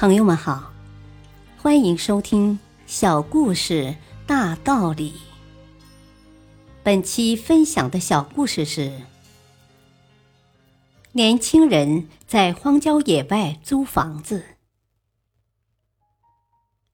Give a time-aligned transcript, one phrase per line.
[0.00, 0.72] 朋友们好，
[1.58, 5.10] 欢迎收听《小故事大道理》。
[6.82, 8.90] 本期分享的小故事是：
[11.12, 14.42] 年轻人在荒郊野外租房子。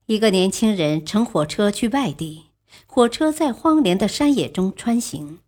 [0.07, 2.47] 一个年轻人乘火车去外地，
[2.85, 5.39] 火车在荒凉的山野中穿行，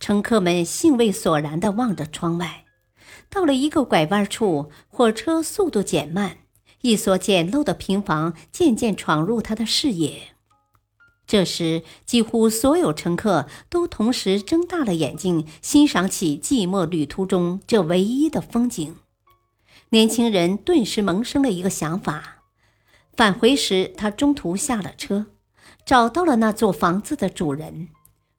[0.00, 2.64] 乘客们兴味索然地望着窗外。
[3.30, 6.38] 到了一个拐弯处，火车速度减慢。
[6.84, 10.34] 一所简陋的平房渐渐闯入他的视野。
[11.26, 18.96] 这时，几乎所有乘客都同时睁大了眼睛，欣赏起寂寞旅途中这唯一的风景。
[19.88, 22.42] 年轻人顿时萌生了一个想法。
[23.16, 25.24] 返回时，他中途下了车，
[25.86, 27.88] 找到了那座房子的主人。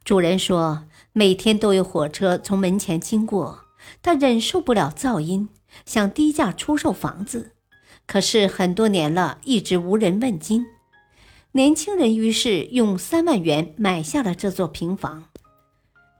[0.03, 3.61] 主人说，每天都有火车从门前经过，
[4.03, 5.49] 他忍受不了噪音，
[5.83, 7.53] 想低价出售房子。
[8.05, 10.65] 可是很多年了，一直无人问津。
[11.53, 15.25] 年轻人于是用三万元买下了这座平房。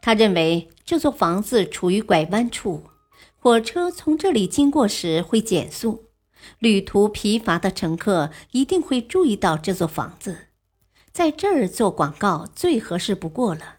[0.02, 2.84] 他认为这座房子处于拐弯处，
[3.38, 6.06] 火车从这里经过时会减速，
[6.60, 10.48] 旅途疲乏的乘客一定会注意到这座房子，
[11.12, 13.78] 在这儿做广告最合适不过了。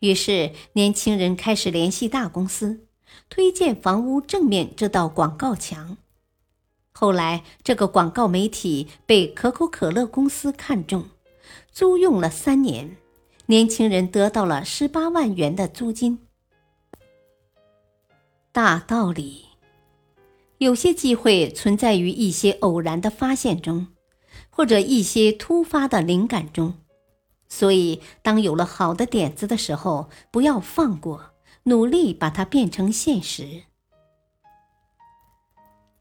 [0.00, 2.86] 于是，年轻人开始联系大公司，
[3.28, 5.96] 推荐房屋正面这道广告墙。
[6.92, 11.06] 后来，这个广告媒体被可口可乐公司看中，
[11.72, 12.96] 租用了三年，
[13.46, 16.20] 年轻人得到了十八万元的租金。
[18.52, 19.46] 大道理，
[20.58, 23.88] 有些机会存在于一些偶然的发现中，
[24.50, 26.74] 或者一些突发的灵感中。
[27.48, 31.32] 所以，当有了好的点子的时候，不要放过，
[31.64, 33.62] 努力把它变成现实。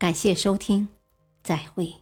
[0.02, 0.88] 感谢收听，
[1.44, 1.94] 再会。